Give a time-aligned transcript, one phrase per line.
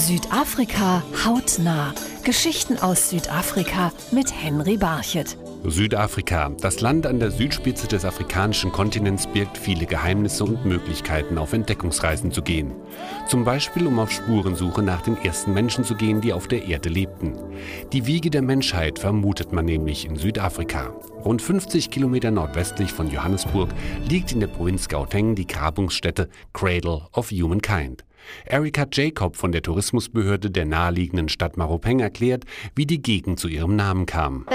[0.00, 1.92] Südafrika hautnah.
[2.24, 5.36] Geschichten aus Südafrika mit Henry Barchet.
[5.64, 11.52] Südafrika, das Land an der Südspitze des afrikanischen Kontinents, birgt viele Geheimnisse und Möglichkeiten, auf
[11.52, 12.72] Entdeckungsreisen zu gehen.
[13.28, 16.88] Zum Beispiel, um auf Spurensuche nach den ersten Menschen zu gehen, die auf der Erde
[16.88, 17.34] lebten.
[17.92, 20.94] Die Wiege der Menschheit vermutet man nämlich in Südafrika.
[21.26, 23.68] Rund 50 Kilometer nordwestlich von Johannesburg
[24.08, 28.02] liegt in der Provinz Gauteng die Grabungsstätte Cradle of Humankind.
[28.44, 33.76] Erika Jacob von der Tourismusbehörde der naheliegenden Stadt Maropeng erklärt, wie die Gegend zu ihrem
[33.76, 34.46] Namen kam.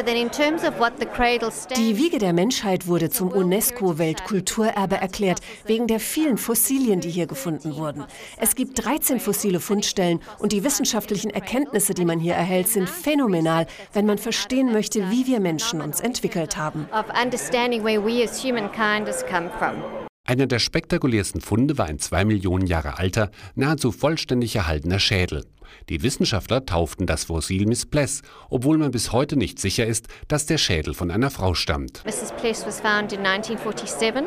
[1.78, 7.76] Die Wiege der Menschheit wurde zum UNESCO-Weltkulturerbe erklärt, wegen der vielen Fossilien, die hier gefunden
[7.76, 8.06] wurden.
[8.38, 13.68] Es gibt 13 fossile Fundstellen und die wissenschaftlichen Erkenntnisse, die man hier erhält, sind phänomenal,
[13.94, 16.88] wenn man verstehen möchte, wie wir Menschen uns entwickelt haben.
[20.28, 25.46] Einer der spektakulärsten Funde war ein zwei Millionen Jahre alter, nahezu vollständig erhaltener Schädel.
[25.90, 30.46] Die Wissenschaftler tauften das Fossil Miss Pless, obwohl man bis heute nicht sicher ist, dass
[30.46, 32.04] der Schädel von einer Frau stammt.
[32.06, 32.34] Mrs.
[32.38, 34.24] Pless was found in 1947.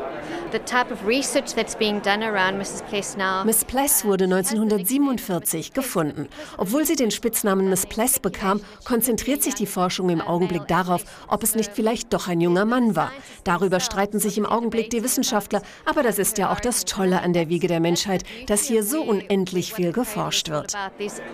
[0.52, 2.82] The type of research that's being done around Mrs.
[2.88, 3.44] Pless now.
[3.44, 6.28] Miss Pless wurde 1947 gefunden.
[6.56, 11.42] Obwohl sie den Spitznamen Miss Pless bekam, konzentriert sich die Forschung im Augenblick darauf, ob
[11.42, 13.12] es nicht vielleicht doch ein junger Mann war.
[13.44, 17.32] Darüber streiten sich im Augenblick die Wissenschaftler, aber das ist ja auch das Tolle an
[17.32, 20.74] der Wiege der Menschheit, dass hier so unendlich viel geforscht wird.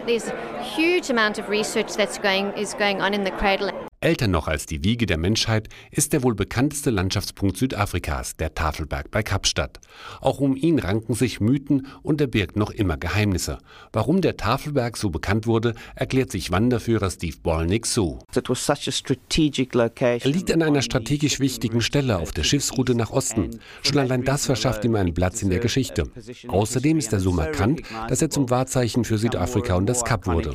[0.07, 3.71] There's a huge amount of research that's going is going on in the cradle.
[4.05, 9.11] Älter noch als die Wiege der Menschheit ist der wohl bekannteste Landschaftspunkt Südafrikas, der Tafelberg
[9.11, 9.81] bei Kapstadt.
[10.21, 13.57] Auch um ihn ranken sich Mythen und er birgt noch immer Geheimnisse.
[13.95, 18.19] Warum der Tafelberg so bekannt wurde, erklärt sich Wanderführer Steve Bolnick so.
[18.35, 23.59] Er liegt an einer strategisch wichtigen Stelle auf der Schiffsroute nach Osten.
[23.83, 26.11] Schon allein das verschafft ihm einen Platz in der Geschichte.
[26.49, 30.51] Außerdem ist er so markant, dass er zum Wahrzeichen für Südafrika und das Kap wurde.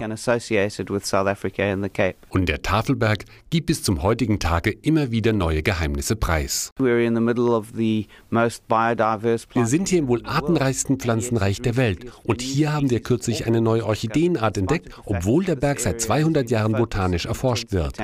[2.29, 6.71] Und der Tafelberg gibt bis zum heutigen Tage immer wieder neue Geheimnisse preis.
[6.77, 7.11] Wir
[9.65, 13.85] sind hier im wohl artenreichsten Pflanzenreich der Welt und hier haben wir kürzlich eine neue
[13.85, 17.97] Orchideenart entdeckt, obwohl der Berg seit 200 Jahren botanisch erforscht wird.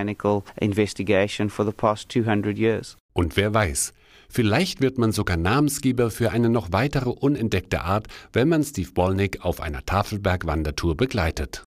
[3.14, 3.94] Und wer weiß,
[4.36, 9.46] Vielleicht wird man sogar Namensgeber für eine noch weitere unentdeckte Art, wenn man Steve Bolnick
[9.46, 11.64] auf einer Tafelberg-Wandertour begleitet.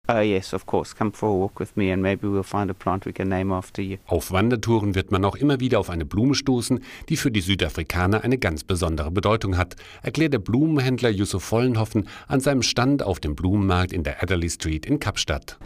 [4.06, 8.22] Auf Wandertouren wird man auch immer wieder auf eine Blume stoßen, die für die Südafrikaner
[8.22, 13.34] eine ganz besondere Bedeutung hat, erklärt der Blumenhändler Yusuf Vollenhoffen an seinem Stand auf dem
[13.34, 15.56] Blumenmarkt in der Adderley Street in Kapstadt.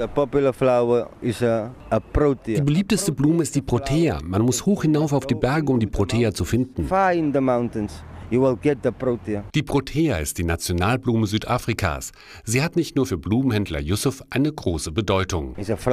[2.58, 4.20] Die beliebteste Blume ist die Protea.
[4.22, 6.91] Man muss hoch hinauf auf die Berge, um die Protea zu finden.
[6.92, 8.02] Far in the mountains.
[8.32, 12.12] Die Protea ist die Nationalblume Südafrikas.
[12.44, 15.54] Sie hat nicht nur für Blumenhändler Yusuf eine große Bedeutung.
[15.58, 15.86] Es ist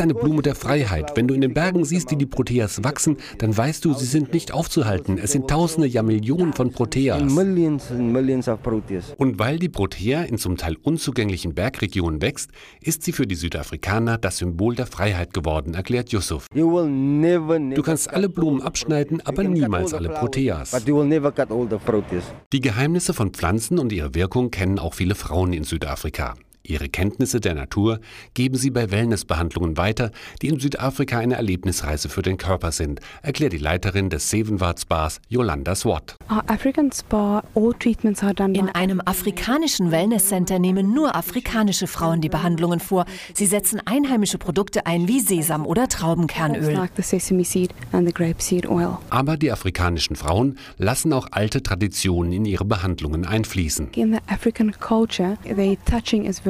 [0.00, 1.14] eine Blume der Freiheit.
[1.14, 4.32] Wenn du in den Bergen siehst, wie die Proteas wachsen, dann weißt du, sie sind
[4.32, 5.18] nicht aufzuhalten.
[5.18, 7.20] Es sind Tausende, ja Millionen von Proteas.
[9.18, 12.50] Und weil die Protea in zum Teil unzugänglichen Bergregionen wächst,
[12.80, 16.46] ist sie für die Südafrikaner das Symbol der Freiheit geworden, erklärt Yusuf.
[16.54, 20.29] Du kannst alle Blumen abschneiden, aber niemals alle Proteas.
[20.30, 20.72] Proteas.
[22.52, 26.36] Die Geheimnisse von Pflanzen und ihre Wirkung kennen auch viele Frauen in Südafrika.
[26.62, 28.00] Ihre Kenntnisse der Natur
[28.34, 30.10] geben sie bei Wellnessbehandlungen weiter,
[30.42, 35.20] die in Südafrika eine Erlebnisreise für den Körper sind, erklärt die Leiterin des Sevenward Spas,
[35.28, 36.16] Yolanda Swat.
[38.52, 43.06] In einem afrikanischen Wellnesscenter nehmen nur afrikanische Frauen die Behandlungen vor.
[43.34, 46.88] Sie setzen einheimische Produkte ein wie Sesam- oder Traubenkernöl.
[49.10, 53.88] Aber die afrikanischen Frauen lassen auch alte Traditionen in ihre Behandlungen einfließen.
[53.94, 56.49] In the African culture, they touching is very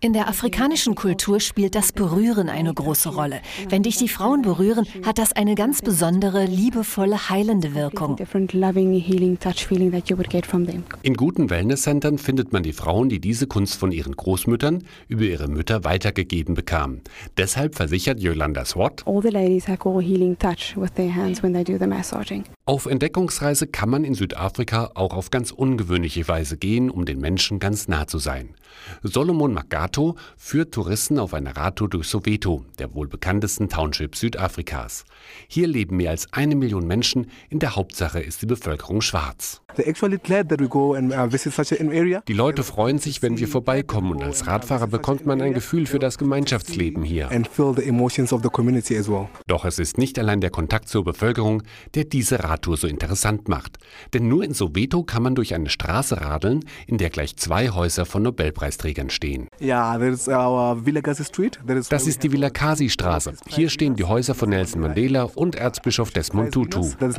[0.00, 3.40] in der afrikanischen Kultur spielt das Berühren eine große Rolle.
[3.68, 8.16] Wenn dich die Frauen berühren, hat das eine ganz besondere, liebevolle, heilende Wirkung.
[11.02, 15.48] In guten Wellnesscentern findet man die Frauen, die diese Kunst von ihren Großmüttern über ihre
[15.48, 17.02] Mütter weitergegeben bekamen.
[17.36, 19.02] Deshalb versichert Yolanda Swat,
[22.64, 27.58] auf Entdeckungsreise kann man in Südafrika auch auf ganz ungewöhnliche Weise gehen, um den Menschen
[27.58, 28.54] ganz nah zu sein.
[29.02, 35.04] Solomon Magato führt Touristen auf einer Radtour durch Soweto, der wohl bekanntesten Township Südafrikas.
[35.48, 39.60] Hier leben mehr als eine Million Menschen, in der Hauptsache ist die Bevölkerung schwarz.
[39.76, 39.82] Uh,
[42.28, 45.98] die Leute freuen sich, wenn wir vorbeikommen und als Radfahrer bekommt man ein Gefühl für
[45.98, 47.30] das Gemeinschaftsleben hier.
[49.46, 51.62] Doch es ist nicht allein der Kontakt zur Bevölkerung,
[51.94, 53.78] der diese Radtour Fahrradtour so interessant macht.
[54.12, 58.04] Denn nur in Soweto kann man durch eine Straße radeln, in der gleich zwei Häuser
[58.04, 59.48] von Nobelpreisträgern stehen.
[61.88, 63.34] Das ist die Vilakasi-Straße.
[63.48, 66.80] Hier stehen die Häuser von Nelson Mandela und Erzbischof Desmond Tutu.
[66.80, 67.10] Also, uh,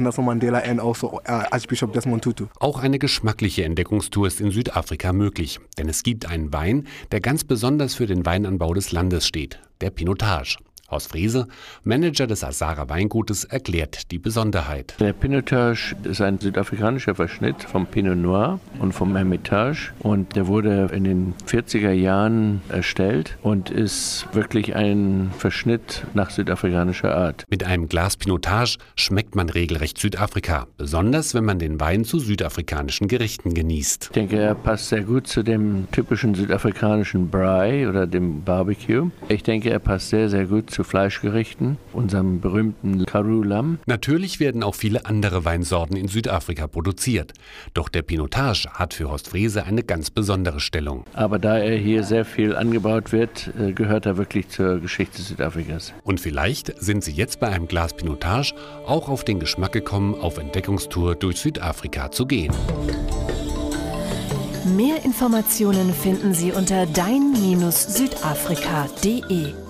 [2.60, 7.44] Auch eine geschmackliche Entdeckungstour ist in Südafrika möglich, denn es gibt einen Wein, der ganz
[7.44, 10.58] besonders für den Weinanbau des Landes steht, der Pinotage.
[10.94, 11.48] Horst Friese,
[11.84, 14.96] Manager des Asara Weingutes, erklärt die Besonderheit.
[15.00, 20.90] Der Pinotage ist ein südafrikanischer Verschnitt vom Pinot Noir und vom Hermitage und der wurde
[20.94, 27.46] in den 40er Jahren erstellt und ist wirklich ein Verschnitt nach südafrikanischer Art.
[27.50, 33.08] Mit einem Glas Pinotage schmeckt man regelrecht Südafrika, besonders wenn man den Wein zu südafrikanischen
[33.08, 34.06] Gerichten genießt.
[34.06, 39.10] Ich denke, er passt sehr gut zu dem typischen südafrikanischen Braai oder dem Barbecue.
[39.28, 43.80] Ich denke, er passt sehr, sehr gut zu Fleischgerichten, unserem berühmten Karoo-Lamm.
[43.86, 47.34] Natürlich werden auch viele andere Weinsorten in Südafrika produziert.
[47.74, 51.06] Doch der Pinotage hat für Horst Frese eine ganz besondere Stellung.
[51.14, 55.94] Aber da er hier sehr viel angebaut wird, äh, gehört er wirklich zur Geschichte Südafrikas.
[56.04, 58.54] Und vielleicht sind Sie jetzt bei einem Glas Pinotage
[58.86, 62.54] auch auf den Geschmack gekommen, auf Entdeckungstour durch Südafrika zu gehen.
[64.78, 69.63] Mehr Informationen finden Sie unter dein-südafrika.de.